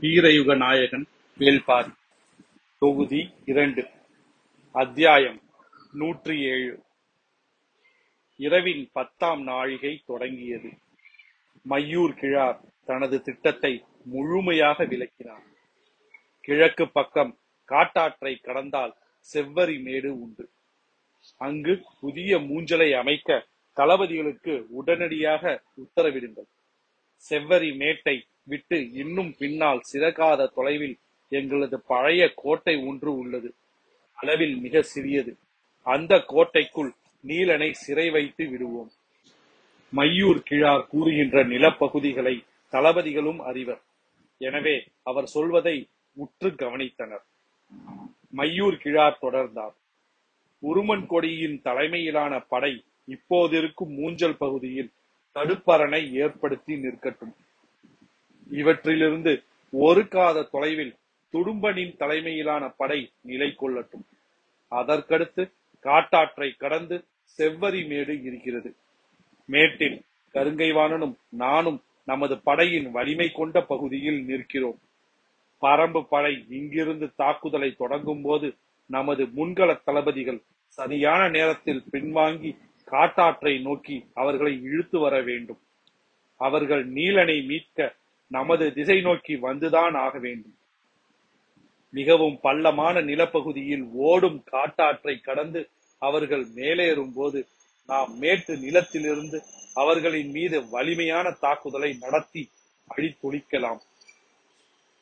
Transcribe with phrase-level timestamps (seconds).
[0.00, 1.06] வீரயுக நாயகன்
[1.38, 1.92] வேள்பாரி
[2.78, 3.88] தொகுதி இரண்டு.
[4.70, 5.42] அத்தியாயம்
[5.92, 6.82] நூற்றி ஏழு.
[8.36, 10.68] இரவின் பத்தாம் நாழிகை தொடங்கியது.
[11.68, 15.42] மையூர் கிழார் தனது திட்டத்தை முழுமையாக விளக்கினார்.
[16.40, 18.96] கிழக்கு பக்கம் காட்டாற்றை கடந்தால்
[19.32, 20.50] செவ்வரி மேடு உண்டு.
[21.36, 23.46] அங்கு புதிய மூஞ்சலை அமைக்க
[23.76, 26.48] தளபதிகளுக்கு உடனடியாக உத்தரவிடுங்கள்.
[27.30, 30.96] செவ்வரி மேட்டை விட்டு இன்னும் பின்னால் சிறகாத தொலைவில்
[31.28, 33.50] எங்களது பழைய கோட்டை ஒன்று உள்ளது.
[34.14, 35.32] அளவில் மிக சிறியது.
[35.82, 38.90] அந்த கோட்டைக்குள் நீலனை சிறை வைத்து விடுவோம்.
[39.96, 42.34] மையூர் கிழார் கூறுகின்ற நிலப்பகுதிகளை
[42.70, 43.82] தளபதிகளும் அறிவர்.
[44.38, 45.76] எனவே அவர் சொல்வதை
[46.12, 47.24] உற்று கவனித்தனர்.
[48.36, 49.76] மையூர் கிழார் தொடர்ந்தார்.
[50.62, 52.72] உருமன் கொடியின் தலைமையிலான படை
[53.08, 54.90] இப்போதிருக்கும் மூஞ்சல் பகுதியில்
[55.34, 57.34] தடுப்பரணை ஏற்படுத்தி நிற்கட்டும்.
[58.50, 60.96] இவற்றிலிருந்து ஒரு காத தொலைவில்
[61.32, 64.04] துடும்பனின் தலைமையிலான படை நிலை கொள்ளட்டும்.
[64.70, 67.04] அதற்கடுத்து காட்டாற்றை கடந்து
[67.38, 68.74] செவ்வரி மேடு இருக்கிறது.
[69.44, 74.78] மேட்டில் கருங்கைவாணனும் நானும் நமது படையின் வலிமை கொண்ட பகுதியில் நிற்கிறோம்.
[75.62, 78.54] பரம்பு படை இங்கிருந்து தாக்குதலை தொடங்கும் போது
[78.86, 85.58] நமது முன்கள தளபதிகள் சரியான நேரத்தில் பின்வாங்கி காட்டாற்றை நோக்கி அவர்களை இழுத்து வர வேண்டும்.
[86.36, 87.94] அவர்கள் நீலனை மீட்க
[88.28, 90.56] நமது திசை நோக்கி வந்துதான் ஆக வேண்டும்.
[91.90, 97.46] மிகவும் பள்ளமான நிலப்பகுதியில் ஓடும் காட்டாற்றை கடந்து அவர்கள் மேலேறும் போது
[97.86, 99.38] நாம் மேட்டு நிலத்திலிருந்து
[99.74, 102.50] அவர்களின் மீது வலிமையான தாக்குதலை நடத்தி
[102.96, 103.80] அழித்தொழிக்கலாம்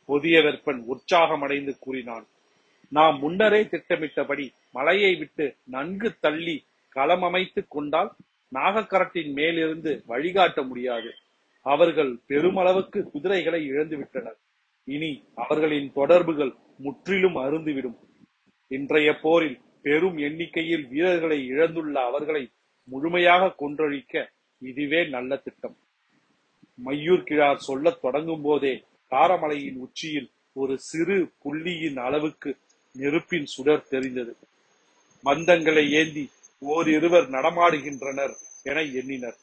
[0.07, 2.27] புதிய வெப்பன் உற்சாகமடைந்து கூறினான்
[2.89, 8.13] நாம் முன்னரே திட்டமிட்டபடி மலையை விட்டு நன்கு தள்ளி களம் அமைத்துக் கொண்டால்
[8.55, 11.15] நாகக்கரட்டின் மேலிருந்து வழிகாட்ட முடியாது.
[11.72, 14.39] அவர்கள் பெருமளவுக்கு குதிரைகளை இழந்து விட்டனர்.
[14.84, 17.97] இனி அவர்களின் தொடர்புகள் முற்றிலும் அருந்துவிடும்.
[18.77, 22.42] இன்றைய போரில் பெரும் எண்ணிக்கையில் வீரர்களை இழந்துள்ள அவர்களை
[22.84, 24.25] முழுமையாக கொன்றழிக்க
[24.59, 25.76] இதுவே நல்ல திட்டம்.
[26.84, 28.75] மையூர் கிழார் சொல்லத் தொடங்கும் போதே
[29.10, 32.50] காரமலையின் உச்சியில் ஒரு சிறு புள்ளியின் அளவுக்கு
[32.93, 34.37] நெருப்பின் சுடர் தெரிந்தது.
[35.25, 36.25] மந்தங்களை ஏந்தி
[36.60, 39.38] ஓரிருவர் நடமாடுகின்றனர் என எண்ணினர்.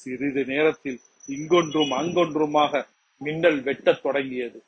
[0.00, 2.86] சிறிது நேரத்தில் இங்கொன்றும் அங்கொன்றுமாக
[3.18, 4.64] மின்னல் வெட்டத் தொடங்கியது.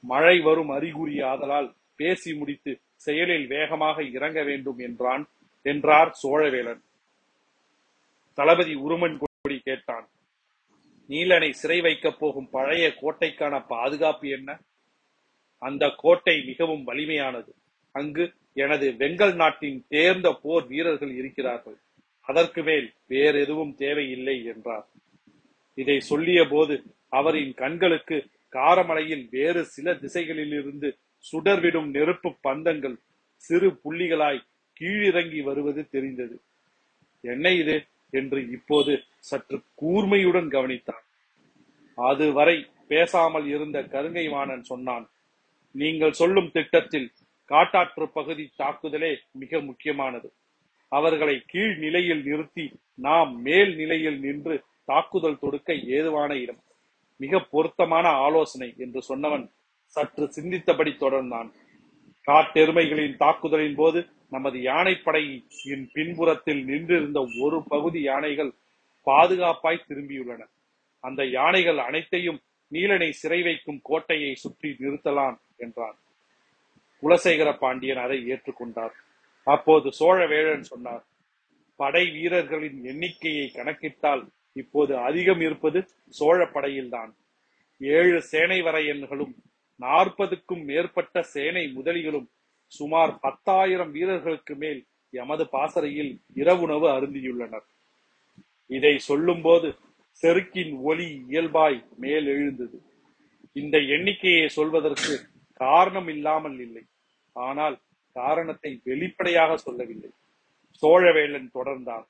[0.00, 5.28] மழை வரும் அறிகுறி ஆதலால் பேசி முடித்து செயலில் வேகமாக இறங்க வேண்டும் என்றான்
[5.62, 6.80] என்றார் சோழவேலன்.
[8.34, 10.08] தளபதி உருமன் கொடி கேட்டான்
[11.08, 14.60] நீலனை சிறை வைக்கப் போகும் பழைய கோட்டைக்கான பாதுகாப்பு என்ன?
[15.58, 17.52] அந்த கோட்டை மிகவும் வலிமையானது.
[17.92, 21.76] அங்கு எனது வெங்கல் நாட்டின் தேர்ந்த போர் வீரர்கள் இருக்கிறார்கள்.
[22.20, 24.88] அதற்கு மேல் வேறெதுவும் தேவையில்லை என்றார்.
[25.74, 26.74] இதை சொல்லிய போது
[27.08, 28.16] அவரின் கண்களுக்கு
[28.52, 30.88] காரமலையில் வேறு சில திசைகளிலிருந்து
[31.32, 32.96] சுடர்விடும் நெருப்பு பந்தங்கள்
[33.36, 34.46] சிறு புள்ளிகளாய்
[34.80, 36.40] கீழிறங்கி வருவது தெரிந்தது.
[37.24, 37.86] என்ன இது?
[38.12, 41.04] என்று இப்போது சற்று கூர்மையுடன் கவனித்தான்.
[41.94, 45.06] அதுவரை பேசாமல் இருந்த கருங்கை வாணன் சொன்னான்
[45.74, 47.12] நீங்கள் சொல்லும் திட்டத்தில்
[47.50, 50.32] காட்டாற்று பகுதி தாக்குதலே மிக முக்கியமானது.
[50.88, 54.56] அவர்களை கீழ் நிலையில் நிறுத்தி நாம் மேல் நிலையில் நின்று
[54.90, 56.60] தாக்குதல் தொடுக்க ஏதுவான இடம்
[57.20, 59.44] மிக பொருத்தமான ஆலோசனை என்று சொன்னவன்
[59.96, 61.48] சற்று சிந்தித்தபடி தொடர்ந்தான்.
[62.26, 64.00] காட்டெருமைகளின் தாக்குதலின் போது
[64.34, 68.52] நமது யானைப்படையின் பின்புறத்தில் நின்றிருந்த ஒரு பகுதி யானைகள்
[69.06, 70.42] பாதுகாப்பாய் திரும்பியுள்ளன.
[71.04, 72.40] அந்த யானைகள் அனைத்தையும்
[72.72, 75.96] நீலனை சிறை வைக்கும் கோட்டையை சுற்றி நிறுத்தலாம் என்றான்.
[77.02, 78.94] குலசேகர பாண்டியன் அதை ஏற்றுக்கொண்டார்.
[79.46, 81.04] அப்போது சோழவேழன் சொன்னார்
[81.80, 84.22] படை வீரர்களின் எண்ணிக்கையை கணக்கிட்டால்
[84.56, 87.12] இப்போது அதிகம் இருப்பது சோழ படையில்தான்
[87.80, 89.34] ஏழு சேனை வரையன்களும்
[89.80, 92.28] நாற்பதுக்கும் மேற்பட்ட சேனை முதலிகளும்
[92.72, 94.80] சுமார் பத்தாயிரம் வீரர்களுக்கு மேல்
[95.12, 97.66] எமது பாசறையில் இரவுணவு அருந்தியுள்ளனர்.
[98.66, 99.68] இதை சொல்லும்போது
[100.22, 102.78] செருக்கின் ஒலி இயல்பாய் மேல் எழுந்தது
[103.56, 105.14] இந்த எண்ணிக்கையை சொல்வதற்கு
[105.60, 106.84] காரணம் இல்லாமல் இல்லை.
[107.36, 107.76] ஆனால்
[108.16, 110.10] காரணத்தை வெளிப்படையாக சொல்லவில்லை.
[110.82, 112.06] சோழவேளன் தொடர்ந்தான்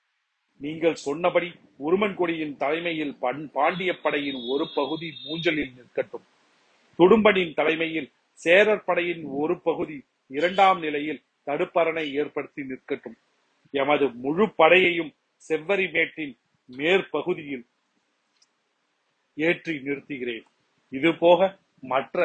[0.64, 1.48] நீங்கள் சொன்னபடி
[1.86, 6.26] உருமன் கொடியின் தலைமையில் பண் பாண்டிய படையின் ஒரு பகுதி மூஞ்சலில் நிற்கட்டும்.
[6.98, 8.08] துடும்பனின் தலைமையில்
[8.40, 9.96] சேரர் படையின் ஒரு பகுதி
[10.26, 13.16] இரண்டாம் நிலையில் தடுப்பரணை ஏற்படுத்தி நிற்கட்டும்.
[13.74, 15.12] எமது முழு படையையும்
[15.48, 16.34] செவ்வரி மேட்டின்
[16.78, 17.64] மேற்பகுதியில்
[19.46, 20.46] ஏற்றி நிறுத்துகிறேன்.
[20.88, 21.40] இது போக
[21.92, 22.18] மற்ற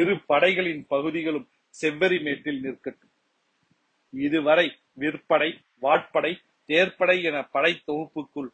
[0.00, 3.12] இரு படைகளின் பகுதிகளும் செவ்வரி மேட்டில் நிற்கட்டும்.
[4.12, 4.66] இதுவரை
[5.02, 6.32] விற்படை வாட்படை
[6.68, 8.48] தேர்ப்படை என படை தொகுப்புக்குள்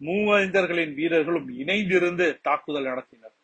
[0.00, 3.36] மூவந்தர்களின் வீரர்களும் இணைந்திருந்து தாக்குதல் நடத்தினர்.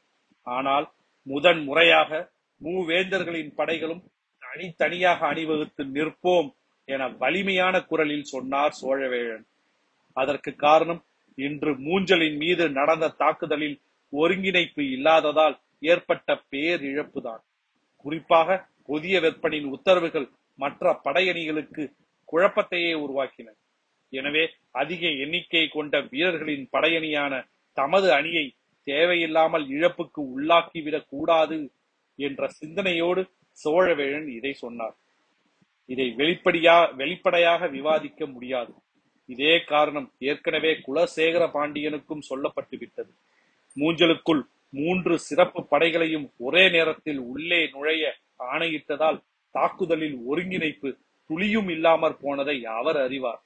[0.43, 2.31] ஆனால் முதன் முறையாக
[2.63, 4.03] மூவேந்தர்களின் படைகளும்
[4.39, 6.51] தனித்தனியாக அணிவகுத்து நிற்போம்
[6.85, 9.45] என வலிமையான குரலில் சொன்னார் சோழவேழன்.
[10.13, 13.81] அதற்கு காரணம் இன்று மூஞ்சலின் மீது நடந்த தாக்குதலில்
[14.11, 17.43] ஒருங்கிணைப்பு இல்லாததால் ஏற்பட்ட பேரிழப்புதான்.
[17.97, 21.93] குறிப்பாக புதிய வெப்பனின் உத்தரவுகள் மற்ற படையணிகளுக்கு
[22.33, 23.49] குழப்பத்தையே உருவாக்கின.
[24.15, 27.35] எனவே அதிக எண்ணிக்கை கொண்ட வீரர்களின் படையணியான
[27.73, 28.47] தமது அணியை
[28.87, 31.59] தேவையில்லாமல் இழப்புக்கு உள்ளாக்கிவிடக் கூடாது
[32.19, 33.23] என்ற சிந்தனையோடு
[33.65, 34.97] சோழவேழன் இதை சொன்னார்.
[35.87, 38.73] இதை வெளிப்படையா வெளிப்படையாக விவாதிக்க முடியாது.
[39.29, 43.13] இதே காரணம் ஏற்கனவே குலசேகர பாண்டியனுக்கும் சொல்லப்பட்டு விட்டது.
[43.77, 48.05] மூஞ்சலுக்குள் மூன்று சிறப்பு படைகளையும் ஒரே நேரத்தில் உள்ளே நுழைய
[48.53, 49.19] ஆணையிட்டதால்
[49.55, 50.91] தாக்குதலில் ஒருங்கிணைப்பு
[51.31, 53.43] துளியும் இல்லாமற் போனதை அவர் அறிவார்.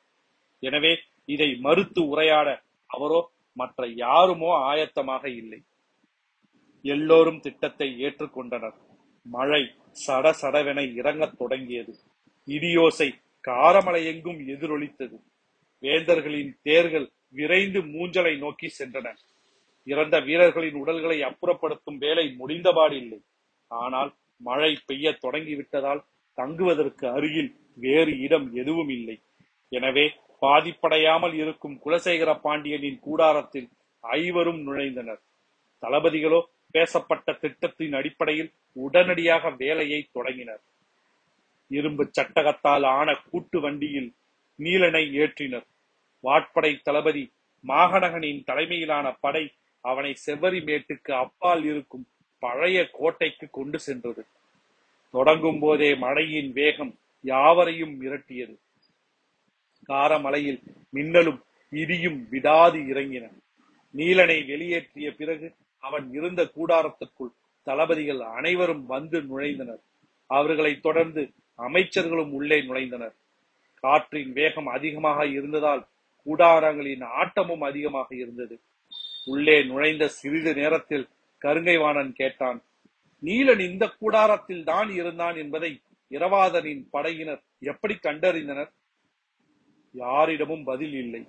[0.62, 0.92] எனவே
[1.24, 2.48] இதை மறுத்து உரையாட
[2.90, 3.20] அவரோ
[3.56, 5.60] மற்ற யாருமோ ஆயத்தமாக இல்லை.
[6.84, 8.76] எல்லோரும் திட்டத்தை ஏற்றுக்கொண்டனர்.
[9.26, 9.62] மழை
[10.04, 11.92] சட சடவென இறங்கத் தொடங்கியது.
[12.48, 13.08] இடியோசை
[13.44, 15.16] காரமலையெங்கும் எதிரொலித்தது.
[15.82, 19.08] வேந்தர்களின் தேர்கள் விரைந்து மூஞ்சலை நோக்கி சென்றன.
[19.86, 23.18] இறந்த வீரர்களின் உடல்களை அப்புறப்படுத்தும் வேலை முடிந்தபாடில்லை.
[23.70, 26.02] ஆனால் மழை பெய்ய தொடங்கிவிட்டதால்
[26.38, 29.16] தங்குவதற்கு அருகில் வேறு இடம் எதுவும் இல்லை.
[29.72, 30.06] எனவே
[30.40, 33.68] பாதிப்படையாமல் இருக்கும் குலசேகர பாண்டியனின் கூடாரத்தில்
[34.00, 35.20] ஐவரும் நுழைந்தனர்.
[35.82, 36.40] தளபதிகளோ
[36.70, 40.60] பேசப்பட்ட திட்டத்தின் அடிப்படையில் உடனடியாக வேலையை தொடங்கினர்.
[41.68, 44.14] இரும்பு சட்டகத்தால் ஆன கூட்டு வண்டியில்
[44.56, 45.66] நீலனை ஏற்றினர்.
[46.20, 47.32] வாட்படை தளபதி
[47.66, 52.06] மாகநகனின் தலைமையிலான படை அவனை செவ்வரி மேட்டுக்கு அப்பால் இருக்கும்
[52.38, 54.26] பழைய கோட்டைக்கு கொண்டு சென்றது.
[55.10, 58.56] தொடங்கும் போதே மழையின் வேகம் யாவரையும் மிரட்டியது.
[59.88, 60.60] காரமலையில்
[60.96, 61.40] மின்னலும்
[61.72, 63.24] இடியும் விடாது இறங்கின.
[63.94, 65.48] நீலனை வெளியேற்றிய பிறகு
[65.82, 67.32] அவன் இருந்த கூடாரத்துக்குள்
[67.66, 69.82] தளபதிகள் அனைவரும் வந்து நுழைந்தனர்.
[70.30, 71.22] அவர்களை தொடர்ந்து
[71.58, 73.14] அமைச்சர்களும் உள்ளே நுழைந்தனர்.
[73.84, 75.82] காற்றின் வேகம் அதிகமாக இருந்ததால்
[76.26, 78.56] கூடாரங்களின் ஆட்டமும் அதிகமாக இருந்தது.
[79.32, 81.06] உள்ளே நுழைந்த சிறிது நேரத்தில்
[81.42, 82.58] கருங்கைவாணன் கேட்டான்
[83.22, 85.70] நீலன் இந்த கூடாரத்தில் தான் இருந்தான் என்பதை
[86.10, 87.42] இரவாதனின் படையினர்
[87.72, 88.70] எப்படி கண்டறிந்தனர்?
[89.94, 91.22] யாரிடமும் பதில் இல்லை.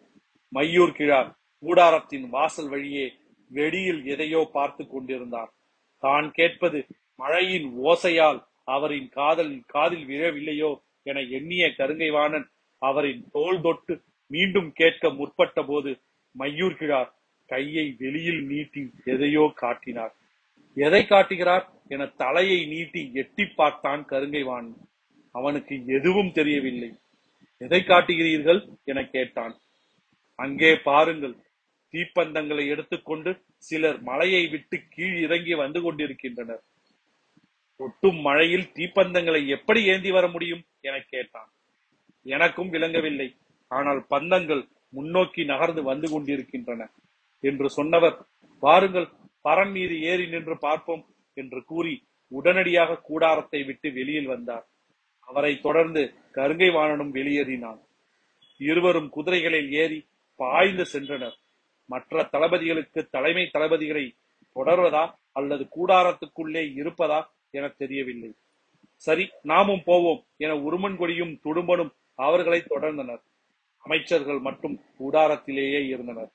[0.54, 1.32] மையூர் கிழார்
[1.64, 3.06] கூடாரத்தின் வாசல் வழியே
[3.52, 5.52] வெடியில் எதையோ பார்த்து கொண்டிருந்தார்.
[6.04, 6.80] தான் கேட்பது
[7.16, 10.72] மழையின் ஓசையால் அவரின் காதல் காதில் விழவில்லையோ
[11.04, 12.48] என எண்ணிய கருங்கைவாணன்
[12.82, 15.92] அவரின் தோல் தொட்டு மீண்டும் கேட்க முற்பட்ட போது
[16.36, 17.12] மையூர் கிழார்
[17.46, 20.14] கையை வெளியில் நீட்டி எதையோ காட்டினார்.
[20.74, 21.66] எதை காட்டுகிறார்?
[21.88, 24.78] என தலையை நீட்டி எட்டி பார்த்தான் கருங்கைவாணன்.
[25.32, 26.92] அவனுக்கு எதுவும் தெரியவில்லை.
[27.66, 28.60] எதை காட்டுகிறீர்கள்?
[28.92, 29.54] என கேட்டான்.
[30.40, 31.36] அங்கே பாருங்கள்
[31.94, 33.32] தீப்பந்தங்களை எடுத்துக்கொண்டு
[33.68, 36.62] சிலர் மலையை விட்டு கீழ் இறங்கி வந்து கொண்டிருக்கின்றனர்.
[37.80, 40.64] ஒட்டும் மழையில் தீப்பந்தங்களை எப்படி ஏந்தி வர முடியும்?
[40.88, 41.50] என கேட்டான்.
[42.26, 43.30] எனக்கும் விளங்கவில்லை.
[43.72, 44.64] ஆனால் பந்தங்கள்
[44.98, 46.88] முன்னோக்கி நகர்ந்து வந்து கொண்டிருக்கின்றன
[47.44, 48.16] என்று சொன்னவர்
[48.64, 49.08] பாருங்கள்
[49.48, 51.04] பரம் மீது ஏறி நின்று பார்ப்போம்
[51.38, 51.94] என்று கூறி
[52.32, 54.66] உடனடியாக கூடாரத்தை விட்டு வெளியில் வந்தார்.
[55.30, 57.80] அவரை தொடர்ந்து கருங்கை வாணனும் வெளியேறினான்.
[58.58, 60.00] இருவரும் குதிரைகளில் ஏறி
[60.36, 61.38] பாய்ந்து சென்றனர்.
[61.86, 64.06] மற்ற தளபதிகளுக்கு தலைமை தளபதிகளை
[64.56, 67.20] தொடர்வதா அல்லது கூடாரத்துக்குள்ளே இருப்பதா
[67.52, 68.32] என தெரியவில்லை.
[68.96, 73.22] சரி நாமும் போவோம் என உருமன் கொடியும் துடும்பனும் அவர்களை தொடர்ந்தனர்.
[73.80, 76.32] அமைச்சர்கள் மட்டும் கூடாரத்திலேயே இருந்தனர்.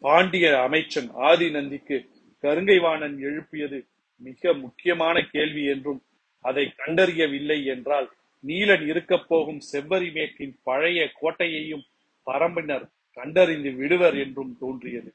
[0.00, 1.96] பாண்டிய அமைச்சன் ஆதி நந்திக்கு
[2.42, 3.78] கருங்கைவாணன் எழுப்பியது
[4.16, 6.02] மிக முக்கியமான கேள்வி என்றும்
[6.42, 8.08] அதை கண்டறியவில்லை என்றால்
[8.44, 11.84] நீலன் இருக்கப் போகும் செவ்வரி மேற்கின் பழைய கோட்டையையும்
[12.26, 15.10] பரம்பினர் கண்டறிந்து விடுவர் என்றும் தோன்றியது.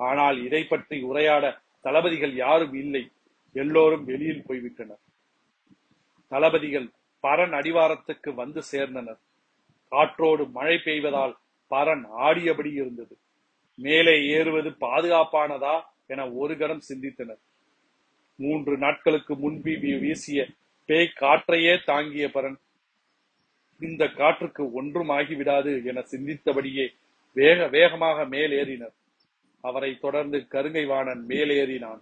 [0.00, 1.44] ஆனால் இதை பற்றி உரையாட
[1.84, 3.02] தளபதிகள் யாரும் இல்லை.
[3.52, 5.02] எல்லோரும் வெளியில் போய்விட்டனர்.
[6.32, 6.88] தளபதிகள்
[7.24, 9.20] பரன் அடிவாரத்துக்கு வந்து சேர்ந்தனர்.
[9.92, 11.34] காற்றோடு மழை பெய்வதால்
[11.70, 13.14] பரன் ஆடியபடி இருந்தது.
[13.78, 17.40] மேலே ஏறுவது பாதுகாப்பானதா என ஒரு கணம் சிந்தித்தனர்.
[18.36, 20.48] மூன்று நாட்களுக்கு முன்பு வீசிய
[20.84, 22.56] பேய் காற்றையே தாங்கிய பரன்
[23.80, 26.88] இந்த காற்றுக்கு ஒன்றும் ஆகிவிடாது என சிந்தித்தபடியே
[27.32, 28.94] வேக வேகமாக மேலேறினர்.
[29.60, 32.00] அவரை தொடர்ந்து கருங்கைவாணன் மேலேறினான்.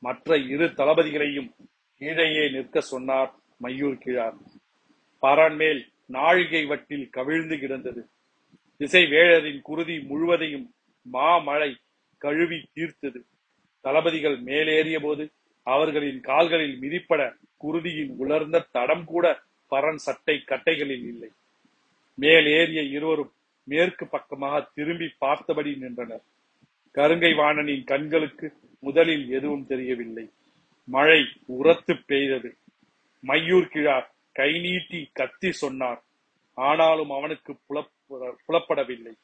[0.00, 1.50] மற்ற இரு தளபதிகளையும்
[1.96, 4.36] கீழேயே நிற்க சொன்னார் மையூர் கிழார்.
[5.22, 8.08] பரன் மேல் நாழிகை வட்டில் கவிழ்ந்து கிடந்தது.
[8.76, 11.76] திசை வேழரின் குருதி முழுவதையும் மாமழை
[12.18, 13.20] கழுவி தீர்த்தது.
[13.80, 15.30] தளபதிகள் மேலேறிய போது
[15.72, 17.22] அவர்களின் கால்களில் மிதிப்பட
[17.64, 19.24] குருதியின் உலர்ந்த தடம் கூட
[19.70, 21.30] பரன் சட்டை கட்டைகளில் இல்லை.
[22.14, 23.32] மேல் ஏறிய இருவரும்
[23.64, 26.22] மேற்கு பக்கமாக திரும்பி பார்த்தபடி நின்றனர்.
[26.94, 30.26] கருங்கை வாணனின் கண்களுக்கு முதலில் எதுவும் தெரியவில்லை.
[30.84, 32.50] மழை உரத்து பெய்தது.
[33.26, 36.02] மையூர் கிழார் கை நீட்டி கத்தி சொன்னார்.
[36.54, 37.52] ஆனாலும் அவனுக்கு
[38.48, 39.14] புலப்படவில்லை.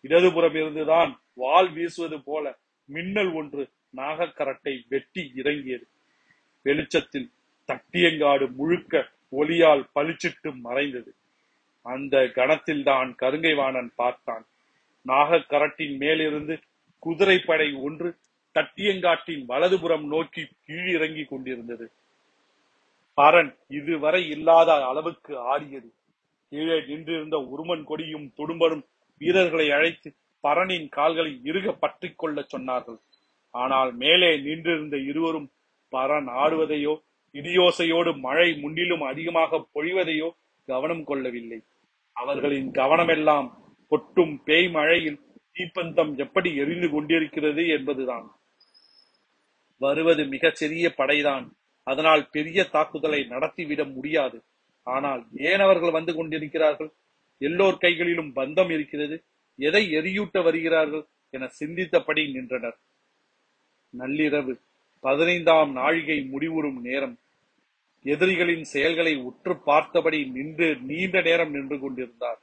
[0.00, 3.68] இடதுபுறம் இருந்துதான் வாள் வீசுவது போல மின்னல் ஒன்று
[4.02, 5.86] நாகக்கரட்டை வெட்டி இறங்கியது.
[6.62, 7.30] வெளிச்சத்தில்
[7.68, 11.14] தட்டியங்காடு முழுக்க ஒளியால் பளிச்சிட்டு மறைந்தது.
[11.86, 14.44] அந்த கணத்தில் தான் கருங்கைவாணன் பார்த்தான்.
[15.06, 16.54] நாகக்கரட்டின் மேலிருந்து
[16.98, 18.08] குதிரைப்படை ஒன்று
[18.54, 21.86] தட்டியங்காட்டின் வலதுபுறம் நோக்கி கீழிறங்கி கொண்டிருந்தது.
[23.16, 25.92] பரன் இதுவரை இல்லாத அளவுக்கு ஆடியது.
[26.50, 28.84] கீழே நின்றிருந்த உருமன் கொடியும் துடும்பனும்
[29.18, 30.08] வீரர்களை அழைத்து
[30.42, 33.00] பரனின் கால்களை இறுக பற்றிக் கொள்ளச் சொன்னார்கள்.
[33.54, 35.48] ஆனால் மேலே நின்றிருந்த இருவரும்
[35.92, 36.94] பரன் ஆடுவதையோ
[37.34, 40.28] இடியோசையோடு மழை முன்னிலும் அதிகமாக பொழிவதையோ
[40.68, 41.58] கவனம் கொள்ளவில்லை.
[42.16, 43.48] அவர்களின் கவனமெல்லாம்
[43.88, 45.20] கொட்டும் பேய் மழையில்
[45.56, 48.26] தீப்பந்தம் எப்படி எரிந்து கொண்டிருக்கிறது என்பதுதான்.
[49.80, 51.46] வருவது மிகச் சிறிய படைதான்.
[51.86, 54.38] அதனால் பெரிய தாக்குதலை நடத்திவிட முடியாது.
[54.86, 56.90] ஆனால் ஏன் அவர்கள் வந்து கொண்டிருக்கிறார்கள்?
[57.38, 59.16] எல்லோர் கைகளிலும் பந்தம் இருக்கிறது.
[59.58, 62.78] எதை எரியூட்ட வருகிறார்கள் என சிந்தித்தபடி நின்றனர்.
[63.98, 64.60] நள்ளிரவு
[65.00, 67.18] பதினைந்தாம் நாழிகை முடிவுறும் நேரம்.
[68.02, 72.40] எதிரிகளின் செயல்களை உற்று பார்த்தபடி நின்று நீண்ட நேரம் நின்று கொண்டிருந்தார்.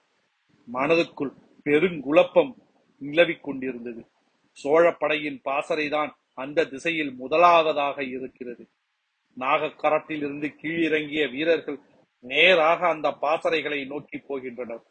[0.74, 1.34] மனதுக்குள்
[1.66, 2.54] பெருங்குழப்பம்
[3.00, 4.06] நிலவிக் கொண்டிருந்தது.
[4.52, 8.68] சோழ படையின் பாசறைதான் அந்த திசையில் முதலாவதாக இருக்கிறது.
[9.34, 11.80] நாகக்கரத்தில் இருந்து கீழிறங்கிய வீரர்கள்
[12.20, 14.84] நேராக அந்த பாசறைகளை நோக்கி போகின்றனர்.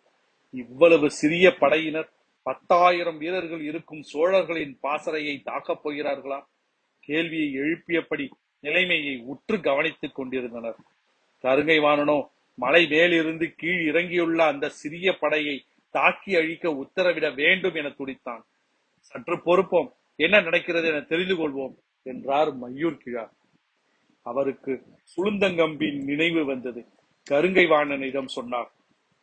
[0.51, 2.11] இவ்வளவு சிறிய படையினர்
[2.43, 6.45] பத்தாயிரம் வீரர்கள் இருக்கும் சோழர்களின் பாசறையை தாக்கப் போகிறார்களா?
[7.01, 8.29] கேள்வியை எழுப்பியபடி
[8.61, 10.77] நிலைமையை உற்று கவனித்துக் கொண்டிருந்தனர்.
[11.43, 18.43] கருங்கை வாணனோ மலை மேலிருந்து கீழ் இறங்கியுள்ள அந்த சிறிய படையை தாக்கி அழிக்க உத்தரவிட வேண்டும் என துடித்தான்.
[18.99, 23.33] சற்று பொறுப்போம் என்ன நடக்கிறது என தெரிந்து கொள்வோம் என்றார் மையூர் கிழார்
[24.23, 24.83] அவருக்கு
[25.17, 26.87] சுளுந்தங்கம்பின் நினைவு வந்தது.
[27.31, 28.71] கருங்கை வாணனிடம் சொன்னார்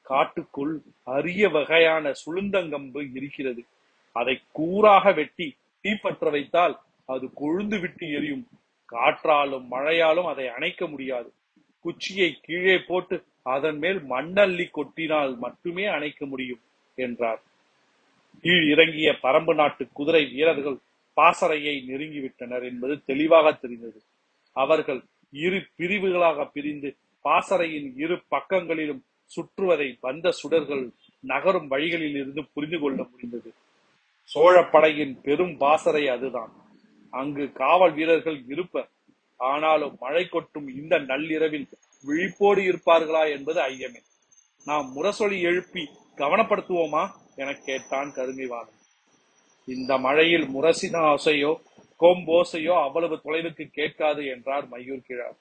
[0.10, 0.74] காட்டுக்குள்
[1.16, 3.62] அரிய வகையான சுளுந்தங்கம்பு இருக்கிறது.
[4.16, 5.48] அதை கூறாக வெட்டி
[5.84, 6.76] தீப்பற்ற வைத்தால்
[7.14, 8.46] அது கொழுந்து விட்டு எரியும்.
[8.94, 11.30] காற்றாலும் மழையாலும் அதை அணைக்க முடியாது.
[11.86, 13.16] குச்சியை கீழே போட்டு
[13.54, 16.62] அதன் மேல் மண்ணள்ளி கொட்டினால் மட்டுமே அணைக்க முடியும்
[16.98, 17.42] என்றார்.
[18.42, 20.78] கீழ் இறங்கிய பரம்பு நாட்டு குதிரை வீரர்கள்
[21.18, 24.00] பாசறையை நெருங்கிவிட்டனர் என்பது தெளிவாக தெரிந்தது.
[24.56, 25.02] அவர்கள்
[25.46, 26.90] இரு பிரிவுகளாக பிரிந்து
[27.22, 30.86] பாசறையின் இரு பக்கங்களிலும் சுற்றுவதை வந்த சுடர்கள்
[31.24, 33.50] நகரும் வழிகளில் இருந்து புரிந்து கொள்ள முடிந்தது.
[34.30, 36.54] சோழ படையின் பெரும் பாசறை அதுதான்.
[37.14, 38.90] அங்கு காவல் வீரர்கள் இருப்பர்
[39.40, 41.68] ஆனாலும் மழை கொட்டும் இந்த நள்ளிரவில்
[42.04, 44.02] விழிப்போடு இருப்பார்களா என்பது ஐயமே.
[44.68, 45.84] நாம் முரசொலி எழுப்பி
[46.18, 47.04] கவனப்படுத்துவோமா
[47.36, 48.82] என கேட்டான் கருங்கைவாணன்
[49.68, 51.52] இந்த மழையில் முரசின ஓசையோ
[52.00, 55.38] கோம்போசையோ அவ்வளவு தொலைவுக்கு கேட்காது என்றார் மையூர் கிழார்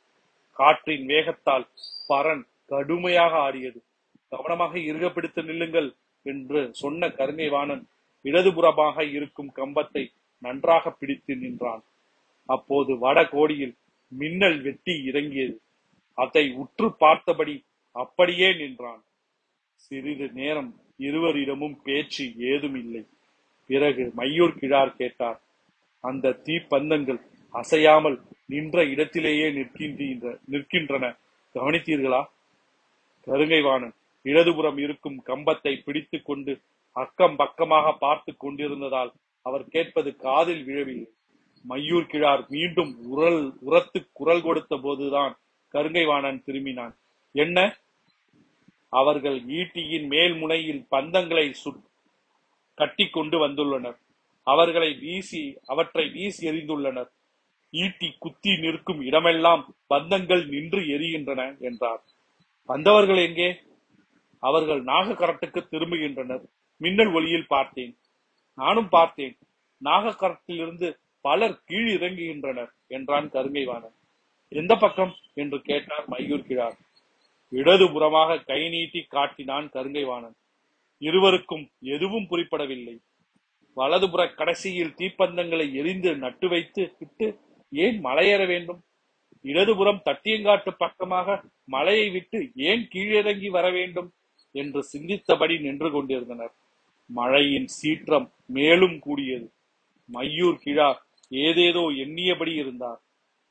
[0.56, 1.66] காற்றின் வேகத்தால்
[2.08, 3.80] பரன் கடுமையாக ஆடியது.
[4.28, 5.88] கவனமாக இருக பிடித்து நில்லுங்கள்
[6.22, 7.82] என்று சொன்ன கருங்கைவாணன்
[8.24, 10.04] இடதுபுறமாக இருக்கும் கம்பத்தை
[10.38, 11.82] நன்றாக பிடித்து நின்றான்.
[12.48, 13.74] அப்போது வட கோடியில்
[14.12, 15.56] மின்னல் வெட்டி இறங்கியது.
[16.18, 19.02] அதை உற்று பார்த்தபடி அப்படியே நின்றான்.
[19.74, 23.02] சிறிது நேரம் இருவரிடமும் பேச்சு ஏதும் இல்லை
[23.70, 25.38] பிறகு மையூர் கிழார் கேட்டார்
[26.00, 27.20] அந்த தீப்பந்தங்கள்
[27.54, 28.16] அசையாமல்
[28.46, 31.04] நின்ற இடத்திலேயே நிற்கின்ற நிற்கின்றன.
[31.54, 32.22] கவனித்தீர்களா?
[33.26, 36.60] கருங்கைவாணன் இடதுபுறம் இருக்கும் கம்பத்தை பிடித்துக் கொண்டு
[36.92, 39.12] அக்கம் பக்கமாக பார்த்து கொண்டிருந்ததால்
[39.42, 41.08] அவர் கேட்பது காதில் விழவில்லை.
[41.68, 45.38] மையூர் கிழார் மீண்டும் உரல் உரத்து குரல் கொடுத்த போதுதான்
[45.74, 46.94] கருங்கைவாணன் திரும்பினான்.
[47.32, 47.76] என்ன?
[48.88, 51.82] அவர்கள் ஈட்டியின் மேல் முனையில் பந்தங்களை சுட்
[52.74, 53.96] கட்டி கொண்டு வந்துள்ளனர்.
[54.42, 57.10] அவர்களை வீசி அவற்றை வீசி எறிந்துள்ளனர்.
[57.70, 62.02] ஈட்டி குத்தி நிற்கும் இடமெல்லாம் பந்தங்கள் நின்று எரிகின்றன என்றார்.
[62.66, 63.60] வந்தவர்கள் எங்கே?
[64.38, 66.44] அவர்கள் நாகக்கரட்டுக்கு திரும்புகின்றனர்.
[66.76, 67.98] மின்னல் ஒளியில் பார்த்தேன்.
[68.54, 69.38] நானும் பார்த்தேன்.
[69.84, 73.94] நாகக்கரத்திலிருந்து பலர் கீழ் இறங்குகின்றனர் என்றான் கருங்கைவாணன்.
[74.48, 75.14] எந்த பக்கம்?
[75.34, 76.76] என்று கேட்டார் மையூர் கிழார்.
[77.52, 80.34] இடதுபுறமாக கை நீட்டி காட்டினான் கருங்கைவாணன்.
[80.98, 82.98] இருவருக்கும் எதுவும் புரிப்படவில்லை.
[83.76, 87.38] வலதுபுற கடைசியில் தீப்பந்தங்களை எரிந்து நட்டு வைத்து விட்டு
[87.70, 88.82] ஏன் மலையேற வேண்டும்?
[89.44, 94.10] இடதுபுறம் தட்டியங்காட்டு பக்கமாக மலையை விட்டு ஏன் கீழிறங்கி வர வேண்டும்
[94.54, 96.54] என்று சிந்தித்தபடி நின்று கொண்டிருந்தனர்.
[97.10, 99.46] மழையின் சீற்றம் மேலும் கூடியது.
[100.12, 100.90] மையூர் கிழா
[101.32, 103.00] ஏதேதோ எண்ணியபடி இருந்தார்.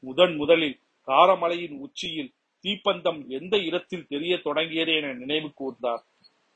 [0.03, 2.31] முதன் முதலில் காரமலையின் உச்சியில்
[2.63, 6.03] தீப்பந்தம் எந்த இடத்தில் தெரிய தொடங்கியது என நினைவு கூர்ந்தார்.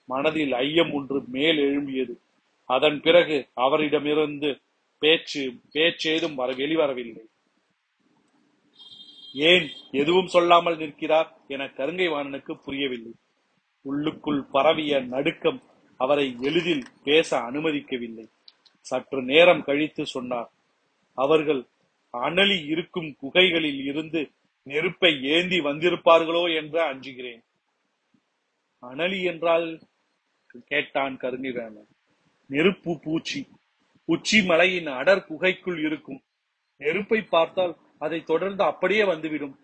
[0.10, 2.14] மனதில் ஐயம் ஒன்று மேல் எழும்பியது.
[2.70, 4.50] அதன் பிறகு அவரிடமிருந்து
[5.02, 7.24] பேச்சு பேச்சேதும் வர வெளிவரவில்லை.
[9.34, 13.14] ஏன் எதுவும் சொல்லாமல் நிற்கிறார் என கருங்கை வாணனுக்கு புரியவில்லை.
[13.82, 15.62] உள்ளுக்குள் பரவிய நடுக்கம்
[15.98, 18.26] அவரை எளிதில் பேச அனுமதிக்கவில்லை.
[18.80, 20.52] சற்று நேரம் கழித்து சொன்னார்
[21.14, 21.68] அவர்கள்
[22.14, 24.32] அனலி இருக்கும் குகைகளில் இருந்து
[24.64, 27.44] நெருப்பை ஏந்தி வந்திருப்பார்களோ என்று அஞ்சுகிறேன்.
[28.82, 29.82] அனலி என்றால்?
[30.66, 31.88] கேட்டான் கருங்கை வேணன்.
[32.48, 33.48] நெருப்பு பூச்சி.
[34.06, 36.24] உச்சி மலையின் அடர் குகைக்குள் இருக்கும்.
[36.78, 39.56] நெருப்பை பார்த்தால் அதை தொடர்ந்து அப்படியே வந்துவிடும்.